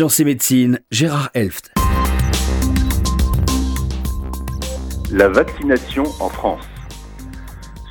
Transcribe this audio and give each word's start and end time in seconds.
Sciences 0.00 0.20
et 0.20 0.24
médecine, 0.24 0.78
Gérard 0.90 1.28
Elft. 1.34 1.74
La 5.12 5.28
vaccination 5.28 6.04
en 6.20 6.30
France. 6.30 6.66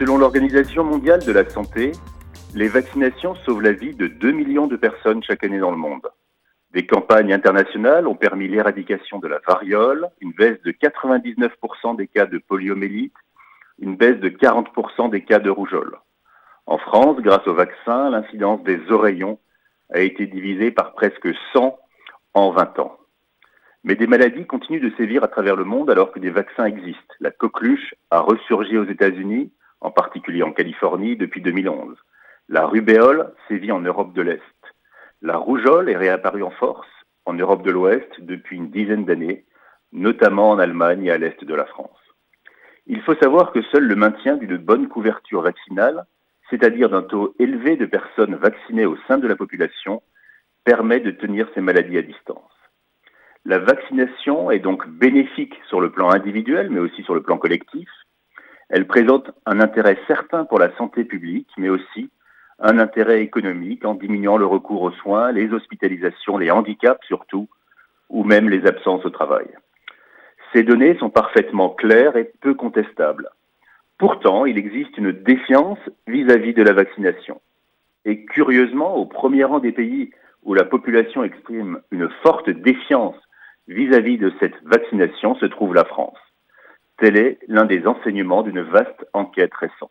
Selon 0.00 0.18
l'Organisation 0.18 0.82
mondiale 0.82 1.24
de 1.24 1.30
la 1.30 1.48
santé, 1.48 1.92
les 2.56 2.66
vaccinations 2.66 3.36
sauvent 3.46 3.62
la 3.62 3.70
vie 3.70 3.94
de 3.94 4.08
2 4.08 4.32
millions 4.32 4.66
de 4.66 4.74
personnes 4.74 5.22
chaque 5.22 5.44
année 5.44 5.60
dans 5.60 5.70
le 5.70 5.76
monde. 5.76 6.08
Des 6.72 6.86
campagnes 6.86 7.32
internationales 7.32 8.08
ont 8.08 8.16
permis 8.16 8.48
l'éradication 8.48 9.20
de 9.20 9.28
la 9.28 9.38
variole, 9.46 10.08
une 10.20 10.32
baisse 10.32 10.60
de 10.64 10.72
99% 10.72 11.94
des 11.94 12.08
cas 12.08 12.26
de 12.26 12.38
poliomélite, 12.38 13.14
une 13.78 13.94
baisse 13.94 14.18
de 14.18 14.28
40% 14.28 15.08
des 15.08 15.22
cas 15.22 15.38
de 15.38 15.50
rougeole. 15.50 15.96
En 16.66 16.78
France, 16.78 17.18
grâce 17.20 17.46
au 17.46 17.54
vaccin, 17.54 18.10
l'incidence 18.10 18.60
des 18.64 18.80
oreillons 18.90 19.38
a 19.94 20.00
été 20.00 20.26
divisée 20.26 20.72
par 20.72 20.94
presque 20.94 21.28
100 21.52 21.78
en 22.34 22.50
20 22.50 22.78
ans. 22.78 22.98
Mais 23.84 23.96
des 23.96 24.06
maladies 24.06 24.46
continuent 24.46 24.82
de 24.82 24.94
sévir 24.96 25.24
à 25.24 25.28
travers 25.28 25.56
le 25.56 25.64
monde 25.64 25.90
alors 25.90 26.12
que 26.12 26.20
des 26.20 26.30
vaccins 26.30 26.66
existent. 26.66 27.14
La 27.20 27.30
coqueluche 27.30 27.94
a 28.10 28.20
ressurgi 28.20 28.78
aux 28.78 28.84
États-Unis, 28.84 29.52
en 29.80 29.90
particulier 29.90 30.42
en 30.42 30.52
Californie, 30.52 31.16
depuis 31.16 31.40
2011. 31.40 31.96
La 32.48 32.66
rubéole 32.66 33.32
sévit 33.48 33.72
en 33.72 33.80
Europe 33.80 34.12
de 34.12 34.22
l'Est. 34.22 34.40
La 35.20 35.36
rougeole 35.36 35.88
est 35.90 35.96
réapparue 35.96 36.42
en 36.42 36.50
force 36.50 36.88
en 37.24 37.34
Europe 37.34 37.62
de 37.62 37.70
l'Ouest 37.70 38.08
depuis 38.20 38.56
une 38.56 38.70
dizaine 38.70 39.04
d'années, 39.04 39.44
notamment 39.92 40.50
en 40.50 40.58
Allemagne 40.58 41.06
et 41.06 41.10
à 41.10 41.18
l'Est 41.18 41.44
de 41.44 41.54
la 41.54 41.66
France. 41.66 41.90
Il 42.86 43.00
faut 43.02 43.14
savoir 43.14 43.52
que 43.52 43.62
seul 43.62 43.84
le 43.84 43.94
maintien 43.94 44.36
d'une 44.36 44.56
bonne 44.56 44.88
couverture 44.88 45.42
vaccinale, 45.42 46.04
c'est-à-dire 46.50 46.90
d'un 46.90 47.02
taux 47.02 47.34
élevé 47.38 47.76
de 47.76 47.86
personnes 47.86 48.34
vaccinées 48.34 48.86
au 48.86 48.96
sein 49.06 49.18
de 49.18 49.28
la 49.28 49.36
population, 49.36 50.02
permet 50.64 51.00
de 51.00 51.10
tenir 51.10 51.48
ces 51.54 51.60
maladies 51.60 51.98
à 51.98 52.02
distance. 52.02 52.52
La 53.44 53.58
vaccination 53.58 54.50
est 54.50 54.60
donc 54.60 54.88
bénéfique 54.88 55.58
sur 55.68 55.80
le 55.80 55.90
plan 55.90 56.10
individuel, 56.10 56.70
mais 56.70 56.78
aussi 56.78 57.02
sur 57.02 57.14
le 57.14 57.22
plan 57.22 57.38
collectif. 57.38 57.88
Elle 58.68 58.86
présente 58.86 59.30
un 59.46 59.60
intérêt 59.60 59.98
certain 60.06 60.44
pour 60.44 60.58
la 60.58 60.74
santé 60.76 61.04
publique, 61.04 61.50
mais 61.58 61.68
aussi 61.68 62.10
un 62.60 62.78
intérêt 62.78 63.20
économique 63.22 63.84
en 63.84 63.94
diminuant 63.94 64.36
le 64.36 64.46
recours 64.46 64.82
aux 64.82 64.92
soins, 64.92 65.32
les 65.32 65.52
hospitalisations, 65.52 66.38
les 66.38 66.52
handicaps 66.52 67.04
surtout, 67.06 67.48
ou 68.08 68.22
même 68.22 68.48
les 68.48 68.64
absences 68.66 69.04
au 69.04 69.10
travail. 69.10 69.48
Ces 70.52 70.62
données 70.62 70.96
sont 70.98 71.10
parfaitement 71.10 71.70
claires 71.70 72.16
et 72.16 72.30
peu 72.40 72.54
contestables. 72.54 73.28
Pourtant, 73.98 74.46
il 74.46 74.58
existe 74.58 74.96
une 74.98 75.12
défiance 75.12 75.78
vis-à-vis 76.06 76.54
de 76.54 76.62
la 76.62 76.72
vaccination. 76.72 77.40
Et 78.04 78.24
curieusement, 78.24 78.96
au 78.96 79.06
premier 79.06 79.44
rang 79.44 79.58
des 79.58 79.72
pays 79.72 80.10
où 80.42 80.54
la 80.54 80.64
population 80.64 81.24
exprime 81.24 81.80
une 81.90 82.08
forte 82.22 82.50
défiance 82.50 83.16
vis-à-vis 83.68 84.18
de 84.18 84.32
cette 84.40 84.60
vaccination 84.64 85.34
se 85.36 85.46
trouve 85.46 85.74
la 85.74 85.84
France. 85.84 86.18
Tel 86.98 87.16
est 87.16 87.38
l'un 87.48 87.64
des 87.64 87.86
enseignements 87.86 88.42
d'une 88.42 88.62
vaste 88.62 89.06
enquête 89.12 89.54
récente. 89.54 89.90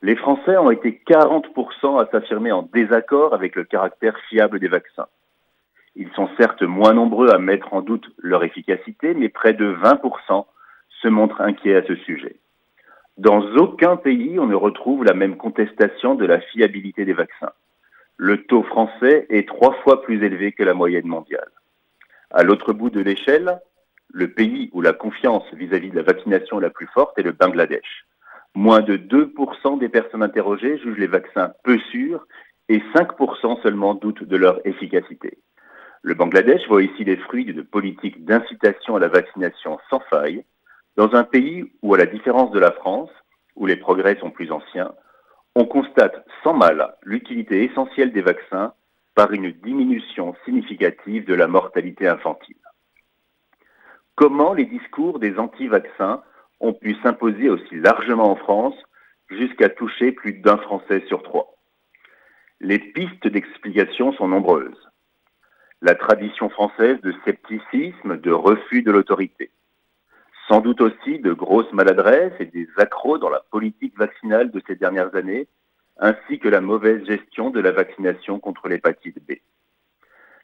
Les 0.00 0.14
Français 0.14 0.56
ont 0.56 0.70
été 0.70 1.02
40% 1.08 2.00
à 2.00 2.08
s'affirmer 2.10 2.52
en 2.52 2.62
désaccord 2.62 3.34
avec 3.34 3.56
le 3.56 3.64
caractère 3.64 4.16
fiable 4.28 4.60
des 4.60 4.68
vaccins. 4.68 5.08
Ils 5.96 6.10
sont 6.12 6.28
certes 6.38 6.62
moins 6.62 6.92
nombreux 6.92 7.30
à 7.30 7.38
mettre 7.38 7.74
en 7.74 7.82
doute 7.82 8.08
leur 8.18 8.44
efficacité, 8.44 9.14
mais 9.14 9.28
près 9.28 9.54
de 9.54 9.74
20% 9.74 10.46
se 11.02 11.08
montrent 11.08 11.40
inquiets 11.40 11.74
à 11.74 11.82
ce 11.82 11.96
sujet. 11.96 12.36
Dans 13.16 13.40
aucun 13.56 13.96
pays, 13.96 14.38
on 14.38 14.46
ne 14.46 14.54
retrouve 14.54 15.02
la 15.02 15.14
même 15.14 15.36
contestation 15.36 16.14
de 16.14 16.24
la 16.24 16.40
fiabilité 16.40 17.04
des 17.04 17.14
vaccins. 17.14 17.52
Le 18.20 18.42
taux 18.42 18.64
français 18.64 19.26
est 19.30 19.46
trois 19.46 19.74
fois 19.84 20.02
plus 20.02 20.24
élevé 20.24 20.50
que 20.50 20.64
la 20.64 20.74
moyenne 20.74 21.06
mondiale. 21.06 21.52
À 22.32 22.42
l'autre 22.42 22.72
bout 22.72 22.90
de 22.90 23.00
l'échelle, 23.00 23.60
le 24.12 24.32
pays 24.32 24.70
où 24.72 24.80
la 24.82 24.92
confiance 24.92 25.44
vis-à-vis 25.54 25.90
de 25.90 25.96
la 25.96 26.02
vaccination 26.02 26.58
est 26.58 26.62
la 26.64 26.70
plus 26.70 26.88
forte 26.88 27.16
est 27.16 27.22
le 27.22 27.30
Bangladesh. 27.30 28.06
Moins 28.56 28.80
de 28.80 28.96
2% 28.96 29.78
des 29.78 29.88
personnes 29.88 30.24
interrogées 30.24 30.78
jugent 30.78 30.98
les 30.98 31.06
vaccins 31.06 31.52
peu 31.62 31.78
sûrs 31.92 32.26
et 32.68 32.80
5% 32.92 33.62
seulement 33.62 33.94
doutent 33.94 34.24
de 34.24 34.36
leur 34.36 34.66
efficacité. 34.66 35.38
Le 36.02 36.14
Bangladesh 36.14 36.66
voit 36.66 36.82
ici 36.82 37.04
les 37.04 37.18
fruits 37.18 37.44
d'une 37.44 37.64
politique 37.64 38.24
d'incitation 38.24 38.96
à 38.96 39.00
la 39.00 39.08
vaccination 39.08 39.78
sans 39.90 40.00
faille, 40.10 40.44
dans 40.96 41.14
un 41.14 41.22
pays 41.22 41.70
où, 41.82 41.94
à 41.94 41.98
la 41.98 42.06
différence 42.06 42.50
de 42.50 42.58
la 42.58 42.72
France, 42.72 43.10
où 43.54 43.66
les 43.66 43.76
progrès 43.76 44.16
sont 44.16 44.32
plus 44.32 44.50
anciens, 44.50 44.92
on 45.54 45.64
constate 45.64 46.24
sans 46.42 46.54
mal 46.54 46.96
l'utilité 47.02 47.64
essentielle 47.64 48.12
des 48.12 48.22
vaccins 48.22 48.72
par 49.14 49.32
une 49.32 49.50
diminution 49.50 50.34
significative 50.44 51.24
de 51.26 51.34
la 51.34 51.48
mortalité 51.48 52.06
infantile. 52.06 52.56
Comment 54.14 54.52
les 54.52 54.66
discours 54.66 55.18
des 55.18 55.38
anti-vaccins 55.38 56.22
ont 56.60 56.72
pu 56.72 56.96
s'imposer 57.02 57.48
aussi 57.48 57.76
largement 57.76 58.30
en 58.30 58.36
France 58.36 58.76
jusqu'à 59.28 59.68
toucher 59.68 60.12
plus 60.12 60.34
d'un 60.34 60.58
Français 60.58 61.04
sur 61.08 61.22
trois? 61.22 61.54
Les 62.60 62.78
pistes 62.78 63.28
d'explication 63.28 64.12
sont 64.12 64.28
nombreuses 64.28 64.88
la 65.80 65.94
tradition 65.94 66.48
française 66.48 67.00
de 67.02 67.14
scepticisme, 67.24 68.18
de 68.18 68.32
refus 68.32 68.82
de 68.82 68.90
l'autorité. 68.90 69.50
Sans 70.48 70.60
doute 70.60 70.80
aussi 70.80 71.18
de 71.18 71.32
grosses 71.32 71.72
maladresses 71.72 72.32
et 72.40 72.46
des 72.46 72.66
accros 72.78 73.18
dans 73.18 73.28
la 73.28 73.42
politique 73.50 73.96
vaccinale 73.98 74.50
de 74.50 74.62
ces 74.66 74.76
dernières 74.76 75.14
années, 75.14 75.46
ainsi 75.98 76.38
que 76.38 76.48
la 76.48 76.60
mauvaise 76.60 77.04
gestion 77.06 77.50
de 77.50 77.60
la 77.60 77.72
vaccination 77.72 78.40
contre 78.40 78.68
l'hépatite 78.68 79.18
B. 79.28 79.34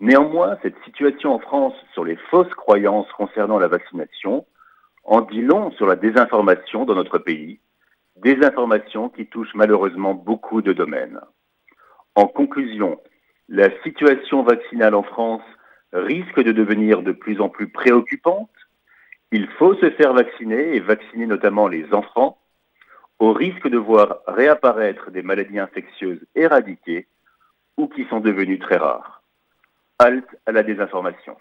Néanmoins, 0.00 0.58
cette 0.62 0.76
situation 0.84 1.32
en 1.32 1.38
France 1.38 1.74
sur 1.94 2.04
les 2.04 2.16
fausses 2.30 2.52
croyances 2.54 3.10
concernant 3.12 3.58
la 3.58 3.68
vaccination 3.68 4.44
en 5.04 5.22
dit 5.22 5.40
long 5.40 5.70
sur 5.72 5.86
la 5.86 5.96
désinformation 5.96 6.84
dans 6.84 6.94
notre 6.94 7.18
pays, 7.18 7.60
désinformation 8.16 9.08
qui 9.08 9.26
touche 9.26 9.54
malheureusement 9.54 10.14
beaucoup 10.14 10.60
de 10.60 10.72
domaines. 10.72 11.20
En 12.14 12.26
conclusion, 12.26 13.00
la 13.48 13.70
situation 13.82 14.42
vaccinale 14.42 14.94
en 14.94 15.02
France 15.02 15.42
risque 15.92 16.42
de 16.42 16.52
devenir 16.52 17.02
de 17.02 17.12
plus 17.12 17.40
en 17.40 17.48
plus 17.48 17.68
préoccupante. 17.68 18.50
Il 19.32 19.48
faut 19.58 19.74
se 19.74 19.90
faire 19.90 20.12
vacciner 20.12 20.76
et 20.76 20.80
vacciner 20.80 21.26
notamment 21.26 21.68
les 21.68 21.92
enfants 21.92 22.38
au 23.18 23.32
risque 23.32 23.68
de 23.68 23.78
voir 23.78 24.18
réapparaître 24.26 25.10
des 25.10 25.22
maladies 25.22 25.58
infectieuses 25.58 26.24
éradiquées 26.34 27.08
ou 27.76 27.88
qui 27.88 28.04
sont 28.06 28.20
devenues 28.20 28.58
très 28.58 28.76
rares. 28.76 29.22
Halte 29.98 30.36
à 30.44 30.52
la 30.52 30.62
désinformation. 30.62 31.36